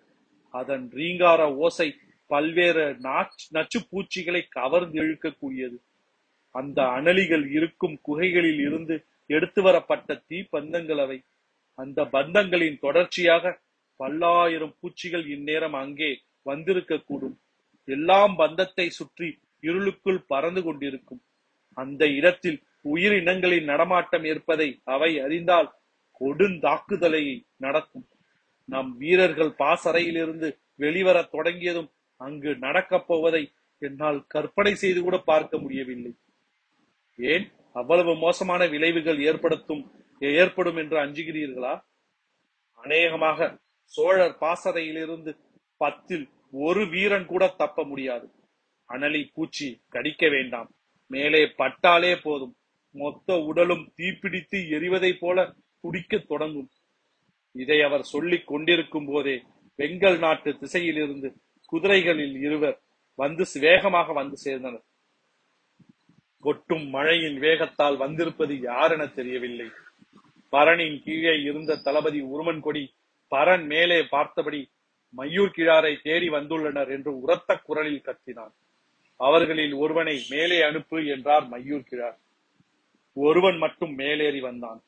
[0.53, 1.87] அதன் ரீங்கார ஓசை
[2.29, 2.85] பல்வேறு
[3.55, 5.77] நச்சு பூச்சிகளை கவர்ந்து இழுக்கக்கூடியது.
[6.55, 8.95] அந்த அனலிகள் இருக்கும் குகைகளில் இருந்து
[9.29, 11.19] எடுத்து வரப்பட்ட தீப்பந்தங்கள் அவை.
[11.79, 13.53] அந்த பந்தங்களின் தொடர்ச்சியாக
[13.99, 16.11] பல்லாயிரம் பூச்சிகள் இந்நேரம் அங்கே
[16.45, 17.35] வந்திருக்கக்கூடும்.
[17.87, 19.29] எல்லாம் பந்தத்தை சுற்றி
[19.63, 21.21] இருளுக்குள் பறந்து கொண்டிருக்கும்.
[21.77, 22.59] அந்த இடத்தில்
[22.93, 25.69] உயிரினங்களின் நடமாட்டம் இருப்பதை அவை அறிந்தால்
[26.21, 27.23] கொடுந்தாக்குதலை
[27.57, 28.07] நடத்தும்
[28.63, 36.15] நம் வீரர்கள் பாசறையிலிருந்து வெளிவர தொடங்கியதும் அங்கு நடக்கப் போவதை என்னால் கற்பனை செய்து கூட பார்க்க முடியவில்லை.
[37.17, 37.51] ஏன்?
[37.73, 41.83] அவ்வளவு மோசமான விளைவுகள் ஏற்படுத்தும் ஏற்படும் என்று அஞ்சுகிறீர்களா?
[42.71, 45.37] அநேகமாக சோழர் பாசறையிலிருந்து
[45.77, 48.31] பத்தில் ஒரு வீரன் கூட தப்ப முடியாது.
[48.89, 50.71] அனலி பூச்சி கடிக்க வேண்டாம்.
[51.07, 52.55] மேலே பட்டாலே போதும்.
[52.91, 56.69] மொத்த உடலும் தீப்பிடித்து எரிவதைப் போல துடிக்க தொடங்கும்.
[57.53, 59.43] இதை அவர் சொல்லிக் கொண்டிருக்கும் போதே
[59.77, 61.33] வெங்கல் நாட்டு திசையிலிருந்து
[61.71, 62.79] குதிரைகளில் இருவர்
[63.15, 64.83] வந்து வேகமாக வந்து சேர்ந்தனர்.
[66.39, 69.67] கொட்டும் மழையின் வேகத்தால் வந்திருப்பது யார் என தெரியவில்லை.
[70.51, 72.93] பரனின் கீழே இருந்த தளபதி உருமன் கொடி
[73.35, 74.69] பரன் மேலே பார்த்தபடி
[75.17, 78.53] மையூர் கிழாரை தேடி வந்துள்ளனர் என்று உரத்த குரலில் கத்தினான்.
[79.15, 82.19] அவர்களில் ஒருவனை மேலே அனுப்பு என்றார் மையூர் கிழார்.
[83.13, 84.81] ஒருவன் மட்டும் மேலேறி வந்தான்.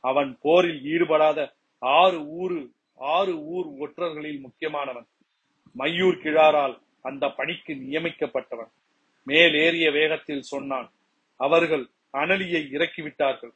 [0.00, 2.58] அவன் போரில் ஈடுபடாத ஆறு ஊரு
[2.98, 5.06] ஆறு ஊர் ஒற்றர்களில் முக்கியமானவன்.
[5.78, 6.76] மையூர் கிழாரால்
[7.08, 8.70] அந்த பணிக்கு நியமிக்கப்பட்டவன்.
[9.26, 10.88] மேலேறிய வேகத்தில் சொன்னான்
[11.40, 11.84] அவர்கள்
[12.20, 13.52] அனலியை இறக்கிவிட்டார்கள்.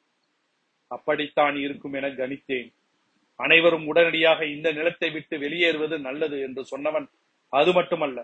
[0.90, 2.70] அப்படித்தான் இருக்கும் என கணித்தேன்.
[3.40, 7.06] அனைவரும் உடனடியாக இந்த நிலத்தை விட்டு வெளியேறுவது நல்லது என்று சொன்னவன்
[7.52, 8.18] அது மட்டுமல்ல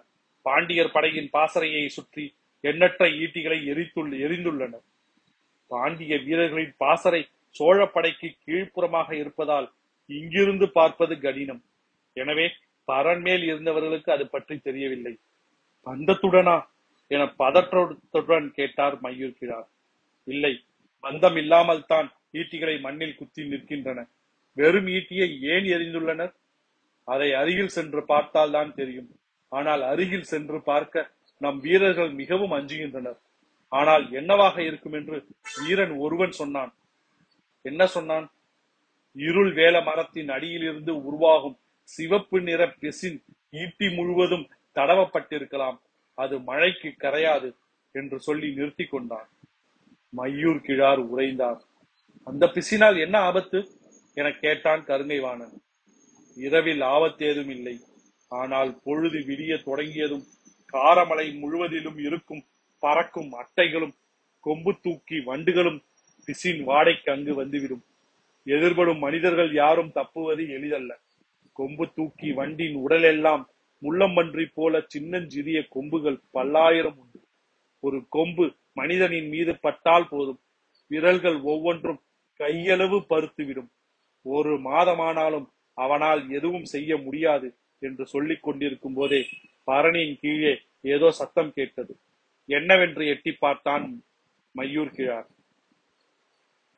[0.46, 2.24] பாண்டியர் படையின் பாசறையை சுற்றி
[2.64, 4.84] எண்ணற்ற ஈட்டிகளை எரித்துள்ள எரிந்துள்ளனர்.
[5.70, 7.22] பாண்டிய வீரர்களின் பாசறை
[7.58, 9.68] சோழப்படைக்கு கீழ்ப்புறமாக இருப்பதால்
[10.16, 11.62] இங்கிருந்து பார்ப்பது கடினம்.
[12.16, 12.46] எனவே
[12.88, 15.14] பரன்மேல் இருந்தவர்களுக்கு அது பற்றி தெரியவில்லை.
[15.86, 16.56] பந்தத்துடனா?
[17.10, 19.68] என பதற்றத்துடன் கேட்டார் மையூர் கிழார்
[20.26, 20.54] இல்லை
[21.04, 22.08] பந்தம் இல்லாமல் தான்
[22.40, 23.98] ஈட்டிகளை மண்ணில் குத்தி நிற்கின்றன.
[24.56, 26.32] வெறும் ஈட்டியை ஏன் எரிந்துள்ளனர்
[27.08, 29.08] அதை அருகில் சென்று பார்த்தால் தான் தெரியும்.
[29.52, 33.18] ஆனால் அருகில் சென்று பார்க்க நம் வீரர்கள் மிகவும் அஞ்சுகின்றனர்.
[33.72, 35.16] ஆனால் என்னவாக இருக்கும் என்று
[35.58, 36.72] வீரன் ஒருவன் சொன்னான்.
[37.64, 38.26] என்ன சொன்னான்?
[39.26, 41.56] இருள் வேல மரத்தின் அடியிலிருந்து உருவாகும்
[41.88, 43.18] சிவப்பு நிற பிசின்
[43.50, 45.78] ஈட்டி முழுவதும் தடவப்பட்டிருக்கலாம்.
[46.18, 47.48] அது மழைக்கு கரையாது
[47.94, 49.28] என்று சொல்லி நிறுத்தி கொண்டான்.
[50.16, 51.60] மையூர் கிழார் உறைந்தார்.
[52.26, 53.58] அந்த பிசினால் என்ன ஆபத்து?
[54.14, 55.54] என கேட்டான் கருங்கைவாணன்
[56.36, 57.76] இரவில் ஆபத்தேதும் இல்லை.
[58.32, 60.24] ஆனால் பொழுது விடிய தொடங்கியதும்
[60.72, 62.42] காரமலை முழுவதிலும் இருக்கும்
[62.82, 63.94] பறக்கும் அட்டைகளும்
[64.44, 65.78] கொம்பு தூக்கி வண்டுகளும்
[66.28, 67.84] பிசின் வாடைக்கு அங்கு வந்துவிடும்.
[68.54, 70.92] எதிர்படும் மனிதர்கள் யாரும் தப்புவது எளிதல்ல.
[71.52, 73.42] கொம்பு தூக்கி வண்டியின் உடலெல்லாம்
[73.82, 77.20] முள்ளம்பன்றி போல சின்னஞ்சிறிய கொம்புகள் பல்லாயிரம் உண்டு.
[77.82, 80.40] ஒரு கொம்பு மனிதனின் மீது பட்டால் போதும்.
[80.90, 82.00] விரல்கள் ஒவ்வொன்றும்
[82.40, 83.70] கையளவு பருத்துவிடும்.
[84.26, 85.46] ஒரு மாதமானாலும்
[85.78, 87.48] அவனால் எதுவும் செய்ய முடியாது
[87.82, 89.20] என்று சொல்லிக் கொண்டிருக்கும் போதே
[89.66, 91.92] பரணியின் கீழே ஏதோ சத்தம் கேட்டது.
[92.48, 93.84] என்னவென்று எட்டி பார்த்தான்
[94.54, 95.28] மயூர் கிழார்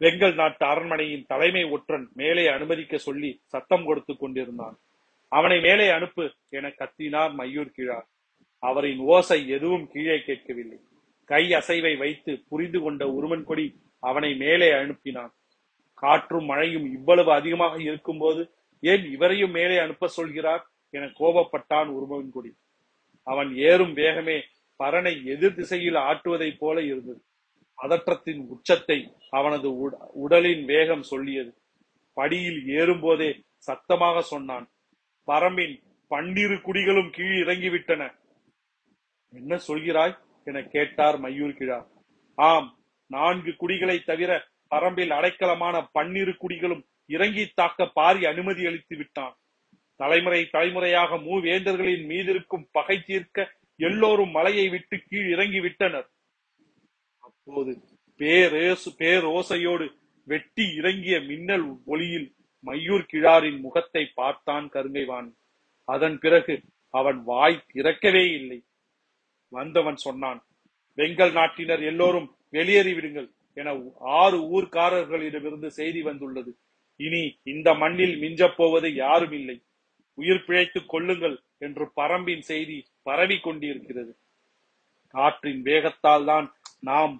[0.00, 4.76] வெங்கல் நாட்டு அரண்மனையின் தலைமை ஒற்றன் மேலே அனுமதிக்க சொல்லி சத்தம் கொடுத்து கொண்டிருந்தான்.
[5.28, 8.06] அவனை மேலே அனுப்பு என கத்தினார் மையூர் கிழார்
[8.58, 10.78] அவரின் ஓசை எதுவும் கீழே கேட்கவில்லை.
[11.24, 13.66] கை அசைவை வைத்து புரிந்து கொண்ட உருமன் கொடி
[14.00, 15.32] அவனை மேலே அனுப்பினான்.
[15.94, 22.52] காற்றும் மழையும் இவ்வளவு அதிகமாக இருக்கும்போது ஏன் இவரையும் மேலே அனுப்ப சொல்கிறார் என கோபப்பட்டான் உருமன் கொடி.
[23.22, 24.42] அவன் ஏறும் வேகமே
[24.76, 27.22] பரனை எதிர் திசையில் ஆட்டுவதைப் போல இருந்தது.
[27.80, 28.98] பதற்றத்தின் உச்சத்தை
[29.30, 29.68] அவனது
[30.24, 31.52] உடலின் வேகம் சொல்லியது.
[32.16, 33.30] படியில் ஏறும்போதே
[33.68, 34.66] சத்தமாக சொன்னான்
[35.28, 35.76] பரம்பின்
[36.10, 38.02] பன்னிரு குடிகளும் கீழ் இறங்கிவிட்டன.
[39.32, 40.14] என்ன சொல்கிறாய்?
[40.46, 41.86] என கேட்டார் மையூர் கிழார்
[42.38, 42.68] ஆம்
[43.10, 44.30] நான்கு குடிகளை தவிர
[44.74, 49.34] பரம்பில் அடைக்கலமான பன்னிரு குடிகளும் இறங்கி தாக்க பாரி அனுமதி அளித்து விட்டான்.
[50.00, 53.48] தலைமுறை தலைமுறையாக மூவேந்தர்களின் மீதிருக்கும் பகை தீர்க்க
[53.80, 56.08] எல்லோரும் மலையை விட்டு கீழ் இறங்கி விட்டனர்
[57.54, 57.72] போது
[58.20, 59.86] பேரேசு பேரோசையோடு
[60.26, 62.28] வெட்டி இறங்கிய மின்னல் ஒளியில்
[62.64, 65.28] மையூர் கிழாரின் முகத்தை பார்த்தான் கருங்கைவான்.
[65.88, 66.54] அதன் பிறகு
[66.94, 68.58] அவன் வாய் திறக்கவே இல்லை.
[69.52, 70.40] வந்தவன் சொன்னான்
[70.98, 73.70] வெங்கல் நாட்டினர் எல்லோரும் வெளியேறிவிடுங்கள் என
[74.20, 76.52] ஆறு ஊர்க்காரர்களிடமிருந்து செய்தி வந்துள்ளது.
[77.00, 79.56] இனி இந்த மண்ணில் மிஞ்சப் போவது யாரும் இல்லை
[80.18, 84.12] உயிர் பிழைத்துக் கொள்ளுங்கள் என்று பரம்பின் செய்தி பரவி கொண்டிருக்கிறது.
[85.14, 86.46] காற்றின் வேகத்தால் தான்
[86.80, 87.14] நாம்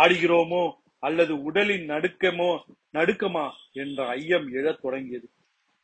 [0.00, 0.64] ஆடுகிறோமோ
[0.98, 2.50] அல்லது உடலின் நடுக்கமோ
[2.92, 5.26] நடுக்கமா என்ற ஐயம் எழத் தொடங்கியது.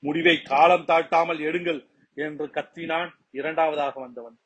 [0.02, 1.80] முடிவை காலம் தாழ்த்தாமல் எடுங்கள்
[2.16, 4.36] என்று கத்தினான் இரண்டாவதாக வந்தவன்.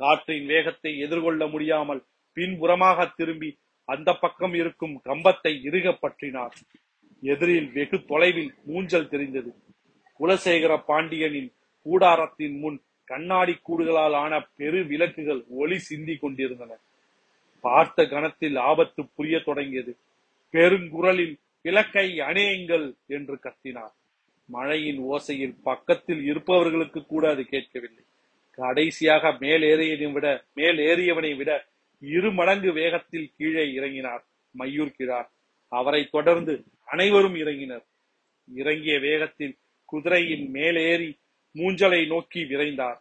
[0.00, 2.02] காற்றின் வேகத்தை எதிர்கொள்ள முடியாமல்
[2.36, 3.50] பின்புறமாக திரும்பி
[3.88, 6.54] அந்த பக்கம் இருக்கும் கம்பத்தை இறுக பற்றினார்.
[7.22, 9.50] எதிரில் வெகு தொலைவில் மூஞ்சல் தெரிந்தது.
[10.20, 11.50] குலசேகர பாண்டியனின்
[11.86, 12.78] கூடாரத்தின் முன்
[13.10, 16.72] கண்ணாடி கூடுகளால் ஆன பெரு விளக்குகள் ஒளி சிந்தி கொண்டிருந்தன.
[17.66, 19.92] பார்த்த கணத்தில் ஆபத்து புரிய தொடங்கியது.
[20.54, 21.34] பெருங்குரலில்
[21.68, 23.94] இலக்கை அணையுங்கள் என்று கத்தினார்.
[24.48, 28.04] மழையின் ஓசையில் பக்கத்தில் இருப்பவர்களுக்கு கூட அது கேட்கவில்லை.
[28.58, 31.50] கடைசியாக மேல் விட மேல் ஏறியவனை விட
[32.02, 34.22] இரு மடங்கு வேகத்தில் கீழே இறங்கினார்
[34.58, 35.28] மையூர் கிழார்.
[35.72, 37.84] அவரை தொடர்ந்து அனைவரும் இறங்கினர்.
[38.48, 39.54] இறங்கிய வேகத்தில்
[39.92, 41.10] குதிரையின் மேலேறி
[41.54, 42.98] மூஞ்சலை நோக்கி விரைந்தார்.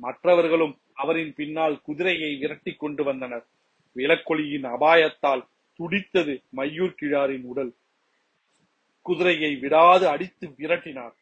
[0.00, 3.46] மற்றவர்களும் அவரின் பின்னால் குதிரையை விரட்டி கொண்டு வந்தனர்.
[3.96, 5.42] விளக்கொலியின் அபாயத்தால்
[5.80, 7.72] துடித்தது மையூர் கிழாரின் உடல்.
[9.06, 11.14] குதிரையை விடாது அடித்து விரட்டினார்.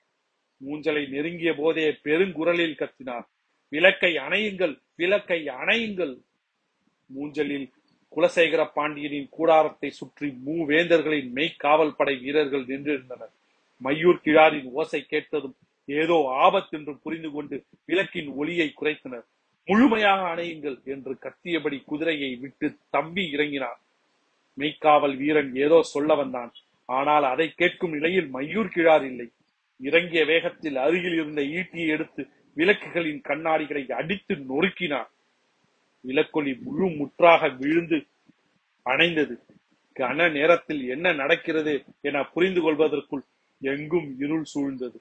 [0.61, 3.27] மூஞ்சலை நெருங்கிய போதே பெருங்குரலில் கத்தினார்.
[3.73, 6.15] விளக்கை அணையுங்கள் விளக்கை அணையுங்கள்.
[7.11, 7.67] மூஞ்சலில்
[8.13, 13.33] குலசேகர பாண்டியனின் கூடாரத்தை சுற்றி மூவேந்தர்களின் மெய்க்காவல் படை வீரர்கள் நின்றிருந்தனர்.
[13.83, 15.57] மையூர் கிழாரின் ஓசை கேட்டதும்
[15.89, 19.27] ஏதோ ஆபத்து என்று புரிந்து கொண்டு விளக்கின் ஒளியை குறைத்தனர்.
[19.69, 23.81] முழுமையாக அணையுங்கள் என்று கத்தியபடி குதிரையை விட்டு தம்பி இறங்கினான்.
[24.59, 26.53] மெய்க்காவல் வீரன் ஏதோ சொல்ல வந்தான்.
[26.89, 29.29] ஆனால் அதை கேட்கும் நிலையில் மையூர் கிழார் இல்லை.
[29.81, 32.23] இறங்கிய வேகத்தில் அருகில் இருந்த ஈட்டியை எடுத்து
[32.57, 35.11] விளக்குகளின் கண்ணாடிகளை அடித்து நொறுக்கினான்.
[36.05, 37.99] விளக்கொலி முழு முற்றாக விழுந்து
[38.87, 39.35] அணைந்தது.
[39.97, 43.25] கன நேரத்தில் என்ன நடக்கிறது என புரிந்து கொள்வதற்குள்
[43.63, 44.99] எங்கும் இருள் சூழ்ந்தது.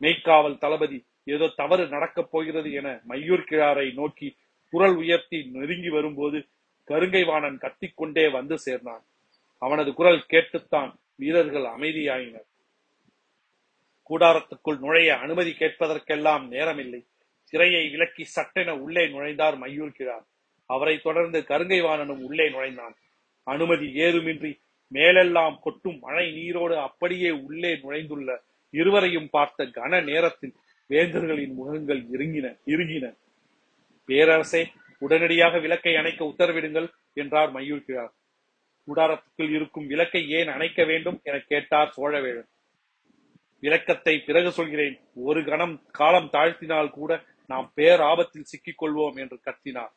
[0.00, 4.36] மெய்க்காவல் தளபதி ஏதோ தவறு நடக்கப் போகிறது என மையூர் கிழாரை நோக்கி
[4.70, 6.46] குரல் உயர்த்தி நெருங்கி வரும்போது
[6.88, 9.04] கருங்கைவாணன் கத்திக்கொண்டே வந்து சேர்ந்தான்.
[9.58, 12.48] அவனது குரல் கேட்டுத்தான் வீரர்கள் அமைதியாயினர்.
[14.10, 17.06] கூடாரத்துக்குள் நுழைய அனுமதி கேட்பதற்கெல்லாம் நேரமில்லை.
[17.50, 20.24] திரையை விலக்கி சட்டென உள்ளே நுழைந்தார் மையூர் கிழார்.
[20.66, 22.94] அவரை தொடர்ந்து கருங்கைவாணனும் உள்ளே நுழைந்தான்.
[23.42, 30.54] அனுமதி ஏதுமின்றி மேலெல்லாம் கொட்டும் மழை நீரோடு அப்படியே உள்ளே நுழைந்துள்ள இருவரையும் பார்த்த கன நேரத்தில்
[30.90, 33.04] வேந்தர்களின் முகங்கள் இறுங்கின இறுகின.
[34.08, 34.62] பேரரசே
[35.02, 38.12] உடனடியாக விளக்கை அணைக்க உத்தரவிடுங்கள் என்றார் மையூர் கிழார்.
[38.88, 42.48] கூடாரத்துக்குள் இருக்கும் விளக்கை ஏன் அணைக்க வேண்டும் என கேட்டார் சோழவேழன்.
[43.62, 47.12] விளக்கத்தை பிறகு சொல்கிறேன் ஒரு கணம் காலம் தாழ்த்தினால் கூட
[47.50, 49.92] நாம் பேர் ஆபத்தில் சிக்கிக் கொள்வோம் என்று கத்தினார்.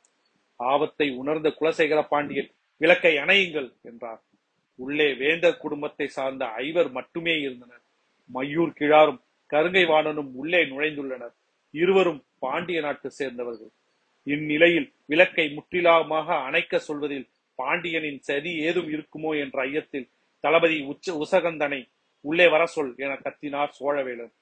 [0.60, 2.50] ஆபத்தை உணர்ந்த குலசேகர பாண்டியன்
[2.82, 4.22] விளக்கை அணையுங்கள் என்றார்.
[4.80, 7.84] உள்ளே வேந்தர் குடும்பத்தை சார்ந்த ஐவர் மட்டுமே இருந்தனர்.
[8.30, 9.22] மையூர் கிழாரும்
[9.54, 11.36] கருங்கை வாணனும் உள்ளே நுழைந்துள்ளனர்.
[11.74, 13.72] இருவரும் பாண்டிய நாட்டு சேர்ந்தவர்கள்.
[14.24, 17.28] இந்நிலையில் விளக்கை முற்றிலுமாக அணைக்க சொல்வதில்
[17.60, 21.80] பாண்டியனின் சதி ஏதும் இருக்குமோ என்ற ஐயத்தில் தளபதி உச்ச உசகந்தனை
[22.26, 24.34] உள்ளே வர சொல் என கத்தினார் சோழவேலன்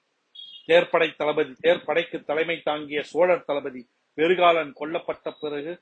[0.67, 3.81] தேர்ப்படை தளபதி தேர்ப்படைக்கு தலைமை தாங்கிய சோழர் தளபதி
[4.17, 5.73] பெருகாலன் கொல்லப்பட்ட பிறகு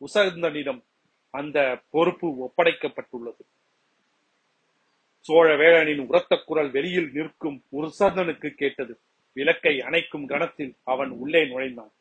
[0.00, 0.80] உசகந்தனிடம்
[1.34, 1.58] அந்த
[1.90, 3.42] பொறுப்பு ஒப்படைக்கப்பட்டுள்ளது.
[5.28, 8.98] சோழ வேளனின் உரத்த குரல் வெளியில் நிற்கும் உருசந்தனுக்கு கேட்டது.
[9.32, 11.92] விளக்கை அணைக்கும் கணத்தில் அவன் உள்ளே நுழைந்தான்.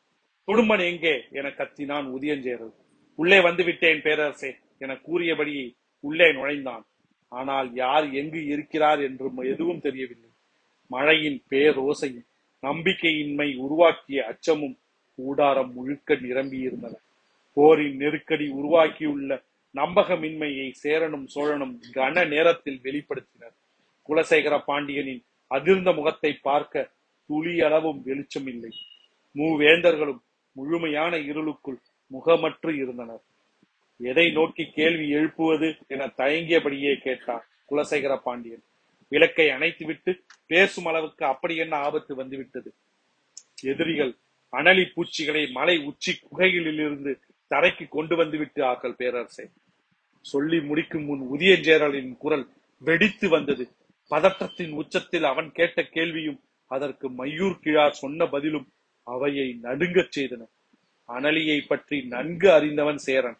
[0.48, 1.24] துடுமன் எங்கே?
[1.32, 2.74] என கத்தினான் உதயஞ்சேரல்
[3.16, 6.86] உள்ளே வந்துவிட்டேன் பேரரசே என கூறியபடியே உள்ளே நுழைந்தான்.
[7.28, 10.30] ஆனால் யார் எங்கு இருக்கிறார் என்று எதுவும் தெரியவில்லை.
[10.88, 12.28] மழையின் பேரோசையும்
[12.62, 14.78] நம்பிக்கையின்மை உருவாக்கிய அச்சமும்
[15.16, 16.94] கூடாரம் முழுக்க நிரம்பியிருந்தன.
[17.54, 19.44] போரின் நெருக்கடி உருவாக்கியுள்ள
[19.80, 23.56] நம்பகமின்மையை சேரனும் சோழனும் கன நேரத்தில் வெளிப்படுத்தினர்.
[24.10, 26.92] குலசேகர பாண்டியனின் அதிர்ந்த முகத்தை பார்க்க
[27.30, 28.72] துளியளவும் வெளிச்சம் இல்லை.
[29.36, 31.80] மூவேந்தர்களும் முழுமையான இருளுக்குள்
[32.12, 33.24] முகமற்று இருந்தனர்.
[34.00, 35.68] எதை நோக்கி கேள்வி எழுப்புவது?
[35.88, 38.64] என தயங்கியபடியே கேட்டார் குலசேகர பாண்டியன்.
[39.12, 40.12] விளக்கை அணைத்துவிட்டு
[40.48, 42.70] பேசும் அளவுக்கு அப்படி என்ன ஆபத்து வந்துவிட்டது?
[43.62, 44.14] எதிரிகள்
[44.58, 47.12] அனலி பூச்சிகளை மலை உச்சி குகைகளிலிருந்து
[47.50, 49.46] தரைக்கு கொண்டு வந்து விட்டார்கள் பேரரசை.
[50.22, 52.46] சொல்லி முடிக்கும் முன் உதியஞ்சேரலின் குரல்
[52.82, 53.66] வெடித்து வந்தது.
[54.12, 56.40] பதற்றத்தின் உச்சத்தில் அவன் கேட்ட கேள்வியும்
[56.72, 58.68] அதற்கு மையூர் கிழார் சொன்ன பதிலும்
[59.04, 60.42] அவையை நடுங்கச் செய்தன.
[61.10, 63.38] அனலியை பற்றி நன்கு அறிந்தவன் சேரன்.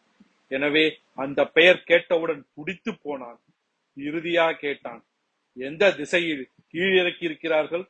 [0.48, 3.40] எனவே அந்த பெயர் கேட்டவுடன் துடித்து போனான்.
[3.98, 5.02] இறுதியா கேட்டான்
[5.58, 7.86] எந்த திசையில் கீழிறக்கி இருக்கிறார்கள்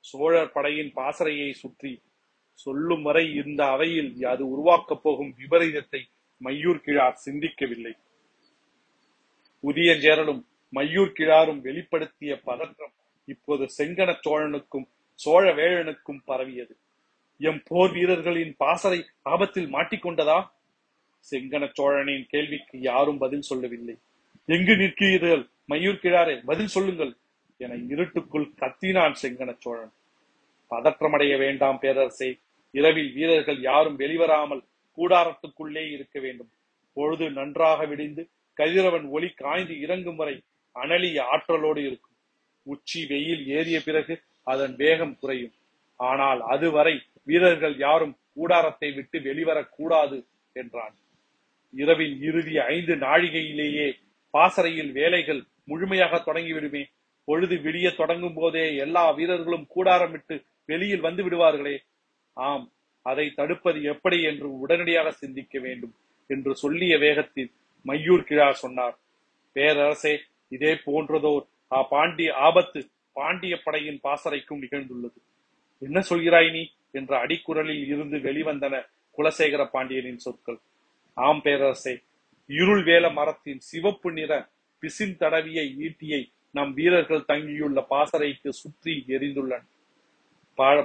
[0.00, 1.92] சோழர் படையின் பாசறையை சுற்றி
[2.52, 6.00] சொல்லும் வரை இந்த அவையில் அது உருவாக்கப் போகும் விபரீதத்தை
[6.40, 7.94] மையூர் கிழார் சிந்திக்கவில்லை.
[9.64, 10.42] உதியஞ்சேரலும்
[10.72, 12.92] மையூர் கிழாரும் வெளிப்படுத்திய பதற்றம்
[13.24, 16.76] இப்போது செங்கன சோழனுக்கும் சோழ வேழனுக்கும் பரவியது.
[17.40, 20.38] எம் போர் வீரர்களின் பாசறை ஆபத்தில் மாட்டிக்கொண்டதா?
[21.30, 23.96] செங்கன சோழனின் கேள்விக்கு யாரும் பதில் சொல்லவில்லை.
[24.46, 25.44] எங்கு நிற்கிறீர்கள்?
[25.68, 27.12] மையூர் கிழாரே பதில் சொல்லுங்கள்
[27.56, 29.92] என இருட்டுக்குள் கத்தினான் செங்கன சோழன்.
[30.70, 34.62] பதற்றமடைய வேண்டாம் பேரரசே இரவில் வீரர்கள் யாரும் வெளிவராமல்
[34.96, 36.50] கூடாரத்துக்குள்ளே இருக்க வேண்டும்.
[36.92, 40.42] பொழுது நன்றாக விடிந்து கதிரவன் ஒளி காய்ந்து இறங்கும் வரை
[40.74, 42.16] அனலி ஆற்றலோடு இருக்கும்.
[42.62, 45.52] உச்சி வெயில் ஏறிய பிறகு அதன் வேகம் குறையும்.
[45.96, 50.94] ஆனால் அதுவரை வீரர்கள் யாரும் கூடாரத்தை விட்டு வெளிவரக் கூடாது என்றான்.
[51.72, 53.94] இரவின் இறுதி ஐந்து நாழிகையிலேயே
[54.30, 56.84] பாசறையில் வேலைகள் முழுமையாக தொடங்கிவிடுமே.
[57.24, 61.78] பொழுது விடிய தொடங்கும் போதே எல்லா வீரர்களும் கூடாரம் விட்டு வெளியில் வந்து விடுவார்களே.
[62.32, 62.73] ஆம்
[63.10, 65.94] அதை தடுப்பது எப்படி என்று உடனடியாக சிந்திக்க வேண்டும்
[66.30, 67.50] என்று சொல்லிய வேகத்தில்
[67.86, 68.96] மையூர் கிழார் சொன்னார்.
[69.56, 70.14] பேரரசே
[70.48, 72.80] இதே போன்றதோர் ஆ பாண்டிய ஆபத்து
[73.16, 75.18] பாண்டிய படையின் பாசறைக்கும் நிகழ்ந்துள்ளது.
[75.82, 76.62] என்ன சொல்கிறாய் நீ?
[76.90, 78.74] என்ற அடிக்குரலில் இருந்து வெளிவந்தன
[79.18, 80.58] குலசேகர பாண்டியனின் சொற்கள்.
[81.16, 81.94] ஆம் பேரரசே
[82.50, 84.32] இருள் வேல மரத்தின் சிவப்பு நிற
[84.82, 86.22] பிசின் தடவிய ஈட்டியை
[86.54, 89.62] நம் வீரர்கள் தங்கியுள்ள பாசறைக்கு சுற்றி எரிந்துள்ளன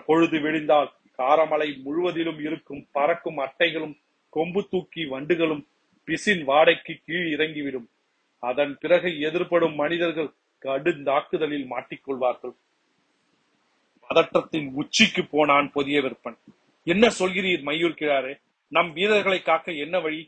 [0.08, 0.90] பொழுது விடிந்தால்
[1.22, 3.96] காரமலை முழுவதிலும் இருக்கும் பறக்கும் அட்டைகளும்
[4.30, 5.64] கொம்பு தூக்கி வண்டுகளும்
[6.08, 7.88] பிசின் வாடைக்கு கீழ் இறங்கிவிடும்.
[8.44, 10.30] அதன் பிறகு எதிர்ப்படும் மனிதர்கள்
[10.66, 12.56] கடுந்தாக்குதலில் மாட்டிக்கொள்வார்கள்.
[14.10, 16.38] பதற்றத்தின் உச்சிக்கு போனான் புதிய விற்பன்
[16.84, 18.34] என்ன சொல்கிறீர் மயூர் கிழாரே?
[18.68, 20.22] நம் வீரர்களை காக்க என்ன வழி?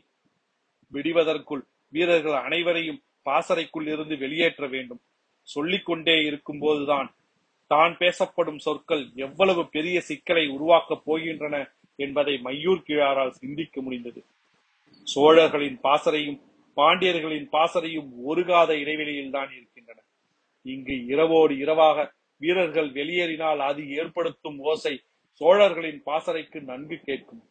[0.92, 5.00] விடிவதற்குள் வீரர்கள் அனைவரையும் பாசறைக்குள் இருந்து வெளியேற்ற வேண்டும்.
[5.48, 7.08] சொல்லிக்கொண்டே இருக்கும் போதுதான்
[7.70, 11.56] தான் பேசப்படும் சொற்கள் எவ்வளவு பெரிய சிக்கலை உருவாக்கப் போகின்றன
[11.98, 14.20] என்பதை மையூர் கிழாரால் சிந்திக்க முடிந்தது.
[15.06, 16.40] சோழர்களின் பாசறையும்
[16.76, 19.98] பாண்டியர்களின் பாசறையும் ஒரு காத இடைவெளியில் தான் இருக்கின்றன.
[20.66, 21.98] இங்கு இரவோடு இரவாக
[22.40, 24.94] வீரர்கள் வெளியேறினால் அது ஏற்படுத்தும் ஓசை
[25.40, 27.42] சோழர்களின் பாசறைக்கு நன்கு கேட்கும்.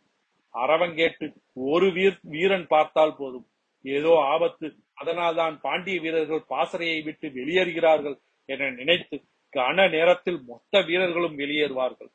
[0.54, 1.28] அரவங்கேட்டு
[1.74, 3.46] ஒரு வீர் வீரன் பார்த்தால் போதும்.
[3.86, 8.18] ஏதோ ஆபத்து அதனால்தான் பாண்டிய வீரர்கள் பாசறையை விட்டு வெளியேறுகிறார்கள்
[8.50, 9.18] என நினைத்து
[9.56, 12.12] கன நேரத்தில் மொத்த வீரர்களும் வெளியேறுவார்கள்.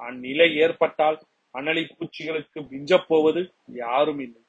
[0.00, 1.18] அந்நிலை ஏற்பட்டால்
[1.58, 4.42] அனலி பூச்சிகளுக்கு மிஞ்சப் போவது யாரும் இல்லை.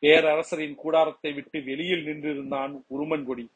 [0.00, 3.46] பேரரசரின் கூடாரத்தை விட்டு வெளியில் நின்றிருந்தான் உருமன்கொடி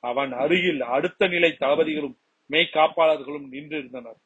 [0.00, 2.16] அவன் அருகில் அடுத்த நிலை தளபதிகளும்
[2.50, 4.20] மெய்காப்பாளர்களும் நின்றிருந்தனர்.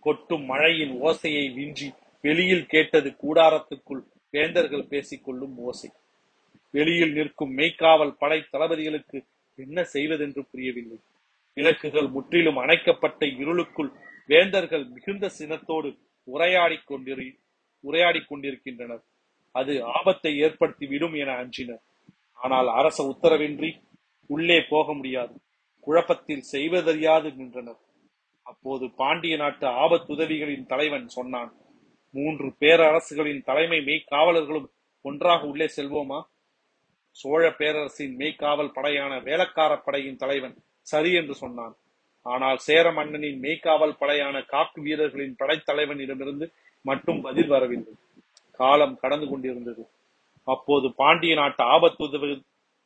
[0.00, 5.90] கொட்டும் மழையின் ஓசையை விஞ்சி வெளியில் கேட்டது கூடாரத்துக்குள் வேந்தர்கள் பேசிக்கொள்ளும் ஓசை.
[6.70, 9.24] வெளியில் நிற்கும் மெய்க்காவல் படை தளபதிகளுக்கு
[9.54, 10.98] என்ன செய்வதென்று புரியவில்லை.
[11.60, 13.92] விளக்குகள் முற்றிலும் அணைக்கப்பட்ட இருளுக்குள்
[14.28, 15.90] வேந்தர்கள் மிகுந்த சினத்தோடு
[16.28, 17.26] உரையாடிக் கொண்டிரு
[17.84, 19.04] உரையாடிக் கொண்டிருக்கின்றனர்.
[19.54, 21.84] அது ஆபத்தை ஏற்படுத்தி விடும் என அஞ்சினர்.
[22.38, 23.70] ஆனால் அரச உத்தரவின்றி
[24.30, 25.34] உள்ளே போக முடியாது.
[25.86, 27.80] குழப்பத்தில் செய்வதறியாது நின்றனர்.
[28.46, 31.50] அப்போது பாண்டிய நாட்டு ஆபத்துதவிகளின் தலைவன் சொன்னான்
[32.14, 34.68] மூன்று பேரரசுகளின் தலைமை மெய்க்காவலர்களும்
[35.04, 36.20] ஒன்றாக உள்ளே செல்வோமா?
[37.16, 41.74] சோழ பேரரசின் மெய்க்காவல் படையான வேலக்கார படையின் தலைவன் சரி என்று சொன்னான்.
[42.26, 46.46] ஆனால் சேர மன்னனின் மெய்க்காவல் படையான காக்கு வீரர்களின் படைத்தலைவனிடமிருந்து
[46.84, 47.94] மட்டும் பதில் வரவில்லை.
[48.60, 49.82] காலம் கடந்து கொண்டிருந்தது.
[50.48, 52.30] அப்போது பாண்டிய நாட்டு ஆபத்துதவி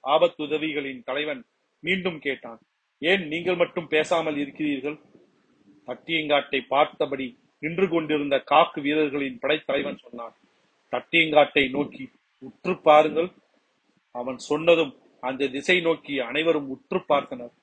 [0.04, 1.42] ஆபத்துதவிகளின் தலைவன்
[1.82, 2.60] மீண்டும் கேட்டான்
[3.02, 4.98] ஏன் நீங்கள் மட்டும் பேசாமல் இருக்கிறீர்கள்?
[5.88, 7.26] தட்டியங்காட்டை பார்த்தபடி
[7.62, 10.34] நின்று கொண்டிருந்த காக்கு வீரர்களின் படைத்தலைவன் சொன்னான்
[10.92, 12.04] தட்டியங்காட்டை நோக்கி
[12.48, 13.30] உற்று பாருங்கள்.
[14.14, 17.54] அவன் சொன்னதும் அந்த திசை நோக்கி அனைவரும் உற்று பார்த்தனர்.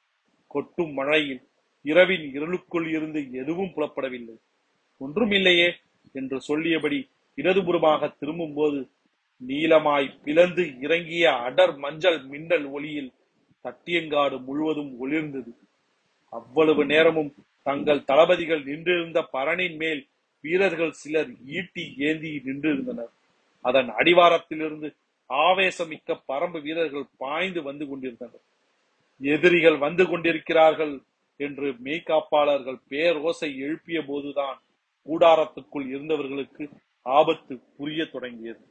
[0.54, 1.42] கொட்டும் மழையில்
[1.86, 4.36] இரவின் இருளுக்குள் இருந்து எதுவும் புலப்படவில்லை.
[5.02, 5.70] ஒன்றுமில்லையே
[6.16, 7.00] என்று சொல்லியபடி
[7.38, 8.80] இடதுபுறமாக திரும்பும்போது
[9.42, 13.12] நீலமாய் பிளந்து இறங்கிய அடர் மஞ்சள் மின்னல் ஒளியில்
[13.66, 15.52] தட்டியங்காடு முழுவதும் ஒளிர்ந்தது.
[16.34, 17.32] அவ்வளவு நேரமும்
[17.68, 20.02] தங்கள் தளபதிகள் நின்றிருந்த பரணின் மேல்
[20.44, 23.12] வீரர்கள் சிலர் ஈட்டி ஏந்தி நின்றிருந்தனர்.
[23.66, 24.90] அதன் அடிவாரத்திலிருந்து
[25.30, 28.44] ஆவேசமிக்க பரம்பு வீரர்கள் பாய்ந்து வந்து கொண்டிருந்தனர்.
[29.22, 31.02] எதிரிகள் வந்து கொண்டிருக்கிறார்கள்
[31.38, 34.62] என்று மெய்காப்பாளர்கள் பேரோசை எழுப்பிய போதுதான்
[35.06, 36.70] கூடாரத்துக்குள் இருந்தவர்களுக்கு
[37.02, 38.71] ஆபத்து புரிய தொடங்கியது.